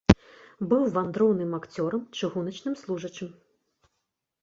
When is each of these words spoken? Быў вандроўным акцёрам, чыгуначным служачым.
Быў 0.71 0.81
вандроўным 0.95 1.51
акцёрам, 1.59 2.01
чыгуначным 2.17 2.75
служачым. 2.83 3.29